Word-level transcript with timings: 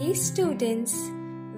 Hey 0.00 0.14
students, 0.14 0.94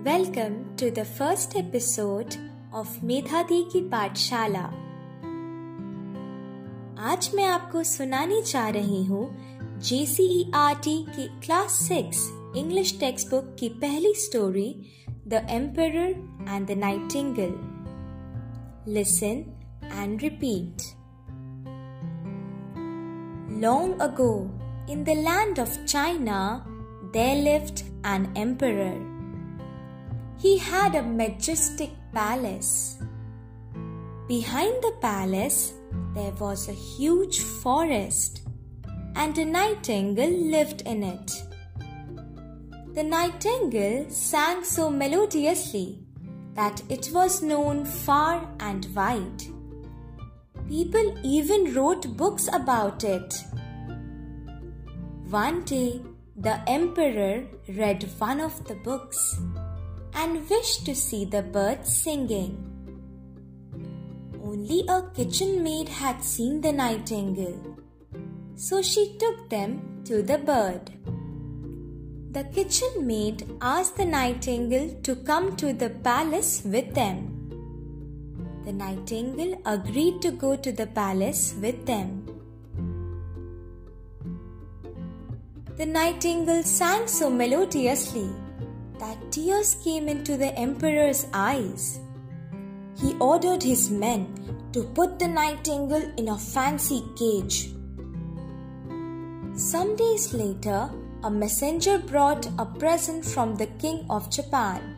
welcome 0.04 0.74
to 0.76 0.90
the 0.90 1.04
first 1.04 1.52
episode 1.56 2.37
of 2.74 2.88
मेधा 3.04 3.42
दी 3.42 3.62
की 3.72 3.80
पाठशाला 3.88 4.62
आज 7.10 7.30
मैं 7.34 7.44
आपको 7.44 7.82
सुनाने 7.82 8.40
जा 8.42 8.68
रही 8.68 9.04
हूँ 9.04 9.26
JCERT 9.81 10.88
की 11.17 11.26
class 11.44 11.72
six 11.88 12.24
English 12.56 12.99
text 13.00 13.31
book 13.31 13.54
की 13.60 13.68
पहली 13.68 14.13
story 14.14 14.67
the 15.28 15.46
emperor 15.50 16.10
and 16.48 16.66
the 16.66 16.78
nightingale 16.78 17.54
listen 18.92 19.45
and 19.95 20.22
repeat 20.22 20.88
Long 23.62 23.95
ago, 24.00 24.28
in 24.90 25.04
the 25.04 25.14
land 25.22 25.64
of 25.64 25.80
China, 25.86 26.42
there 27.14 27.36
lived 27.36 27.91
an 28.05 28.30
emperor. 28.37 29.01
He 30.38 30.59
had 30.59 30.95
a 30.95 31.02
majestic 31.02 31.91
palace. 32.12 32.98
Behind 34.28 34.83
the 34.83 34.95
palace, 35.01 35.75
there 36.15 36.33
was 36.33 36.69
a 36.69 36.73
huge 36.73 37.41
forest, 37.41 38.42
and 39.15 39.37
a 39.38 39.45
nightingale 39.45 40.38
lived 40.56 40.83
in 40.83 41.02
it. 41.02 41.33
The 42.95 43.02
nightingale 43.02 44.11
sang 44.11 44.64
so 44.64 44.91
melodiously 44.91 45.98
that 46.55 46.83
it 46.89 47.11
was 47.12 47.42
known 47.42 47.84
far 47.84 48.47
and 48.61 48.87
wide. 48.95 49.42
People 50.69 51.19
even 51.23 51.75
wrote 51.75 52.16
books 52.16 52.48
about 52.53 53.05
it. 53.05 53.34
One 55.30 55.64
day, 55.64 56.03
the 56.36 56.58
emperor 56.66 57.44
read 57.69 58.08
one 58.16 58.41
of 58.41 58.64
the 58.66 58.75
books 58.75 59.38
and 60.14 60.48
wished 60.48 60.86
to 60.86 60.94
see 60.94 61.27
the 61.27 61.42
birds 61.42 61.94
singing. 61.94 62.56
Only 64.42 64.84
a 64.88 65.03
kitchen 65.14 65.62
maid 65.62 65.91
had 65.91 66.25
seen 66.25 66.62
the 66.62 66.72
nightingale, 66.72 67.77
so 68.55 68.80
she 68.80 69.14
took 69.19 69.50
them 69.50 70.03
to 70.05 70.22
the 70.22 70.38
bird. 70.38 70.91
The 72.30 72.44
kitchen 72.44 73.06
maid 73.06 73.47
asked 73.60 73.98
the 73.98 74.06
nightingale 74.06 74.94
to 75.03 75.16
come 75.16 75.55
to 75.56 75.75
the 75.75 75.91
palace 75.91 76.62
with 76.64 76.94
them. 76.94 77.28
The 78.64 78.72
nightingale 78.72 79.60
agreed 79.66 80.22
to 80.22 80.30
go 80.30 80.56
to 80.56 80.72
the 80.72 80.86
palace 80.86 81.55
with 81.60 81.84
them. 81.84 82.31
The 85.83 85.88
nightingale 85.88 86.62
sang 86.62 87.08
so 87.08 87.28
melodiously 87.28 88.30
that 89.00 89.33
tears 89.33 89.75
came 89.83 90.06
into 90.06 90.36
the 90.36 90.56
emperor's 90.56 91.27
eyes. 91.34 91.98
He 93.00 93.16
ordered 93.19 93.64
his 93.64 93.91
men 93.91 94.28
to 94.75 94.84
put 94.84 95.19
the 95.19 95.27
nightingale 95.27 96.08
in 96.16 96.28
a 96.28 96.38
fancy 96.38 97.03
cage. 97.19 97.75
Some 99.56 99.97
days 99.97 100.33
later, 100.33 100.88
a 101.25 101.30
messenger 101.33 101.98
brought 101.98 102.47
a 102.60 102.64
present 102.64 103.25
from 103.25 103.56
the 103.56 103.66
king 103.83 104.06
of 104.08 104.30
Japan. 104.30 104.94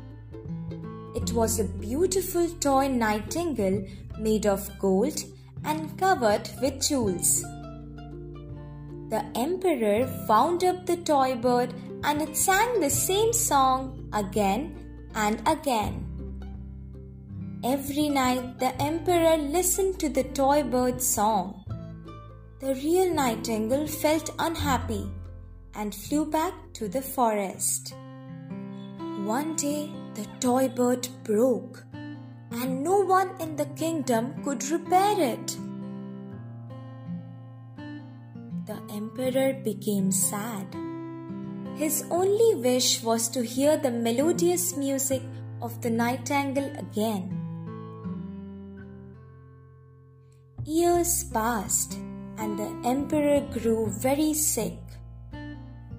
It 1.16 1.32
was 1.32 1.60
a 1.60 1.64
beautiful 1.64 2.46
toy 2.60 2.88
nightingale 2.88 3.86
made 4.20 4.44
of 4.44 4.70
gold 4.78 5.18
and 5.64 5.98
covered 5.98 6.50
with 6.60 6.86
jewels. 6.86 7.42
The 9.10 9.24
emperor 9.34 10.08
wound 10.28 10.64
up 10.64 10.86
the 10.86 10.96
toy 10.96 11.36
bird 11.36 11.74
and 12.02 12.22
it 12.22 12.36
sang 12.36 12.80
the 12.80 12.90
same 12.90 13.32
song 13.32 14.08
again 14.12 14.76
and 15.14 15.40
again. 15.46 16.04
Every 17.62 18.08
night 18.08 18.58
the 18.58 18.74
emperor 18.82 19.36
listened 19.36 19.98
to 20.00 20.08
the 20.08 20.24
toy 20.24 20.62
bird's 20.62 21.06
song. 21.06 21.64
The 22.60 22.74
real 22.74 23.12
nightingale 23.14 23.86
felt 23.86 24.30
unhappy 24.38 25.06
and 25.74 25.94
flew 25.94 26.26
back 26.26 26.54
to 26.74 26.88
the 26.88 27.02
forest. 27.02 27.94
One 29.24 29.56
day 29.56 29.90
the 30.14 30.26
toy 30.40 30.68
bird 30.68 31.08
broke 31.24 31.84
and 32.50 32.84
no 32.84 33.00
one 33.00 33.30
in 33.40 33.56
the 33.56 33.66
kingdom 33.76 34.42
could 34.44 34.62
repair 34.70 35.18
it. 35.18 35.56
The 38.66 38.80
emperor 38.90 39.52
became 39.62 40.10
sad. 40.10 40.74
His 41.76 42.02
only 42.10 42.54
wish 42.54 43.02
was 43.02 43.28
to 43.30 43.42
hear 43.44 43.76
the 43.76 43.90
melodious 43.90 44.74
music 44.74 45.20
of 45.60 45.82
the 45.82 45.90
nightingale 45.90 46.72
again. 46.78 47.28
Years 50.64 51.24
passed 51.24 51.98
and 52.38 52.58
the 52.58 52.88
emperor 52.88 53.40
grew 53.52 53.90
very 53.90 54.32
sick. 54.32 54.78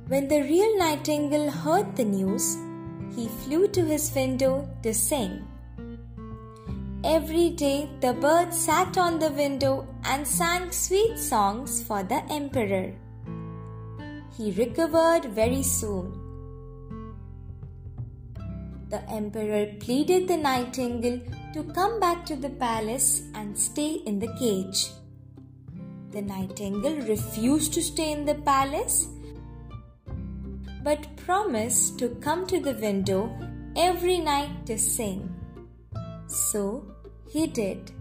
When 0.07 0.27
the 0.27 0.41
real 0.41 0.75
nightingale 0.79 1.51
heard 1.51 1.95
the 1.95 2.05
news, 2.05 2.57
he 3.15 3.27
flew 3.27 3.67
to 3.77 3.85
his 3.85 4.11
window 4.15 4.67
to 4.81 4.91
sing. 4.91 5.45
Every 7.07 7.51
day 7.51 7.87
the 8.01 8.13
bird 8.13 8.51
sat 8.51 8.97
on 8.97 9.19
the 9.19 9.29
window 9.29 9.87
and 10.05 10.27
sang 10.27 10.71
sweet 10.71 11.19
songs 11.19 11.83
for 11.83 12.01
the 12.01 12.23
emperor. 12.31 12.93
He 14.35 14.51
recovered 14.53 15.25
very 15.25 15.61
soon. 15.61 16.07
The 18.89 19.07
emperor 19.07 19.67
pleaded 19.79 20.27
the 20.27 20.37
nightingale 20.37 21.21
to 21.53 21.63
come 21.75 21.99
back 21.99 22.25
to 22.25 22.35
the 22.35 22.49
palace 22.49 23.21
and 23.35 23.55
stay 23.55 24.01
in 24.07 24.17
the 24.17 24.33
cage. 24.39 24.87
The 26.09 26.23
nightingale 26.23 27.01
refused 27.01 27.75
to 27.75 27.83
stay 27.83 28.13
in 28.13 28.25
the 28.25 28.33
palace 28.33 29.07
but 30.83 31.15
promised 31.17 31.99
to 31.99 32.09
come 32.27 32.47
to 32.47 32.59
the 32.59 32.73
window 32.73 33.31
every 33.75 34.17
night 34.17 34.65
to 34.65 34.79
sing. 34.79 35.31
So 36.27 36.94
he 37.35 37.47
did. 37.47 37.91